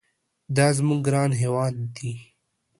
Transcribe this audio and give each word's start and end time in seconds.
دا 0.55 0.67
زموږ 0.77 0.99
ګران 1.07 1.31
هېواد 1.41 1.75
دي. 1.95 2.13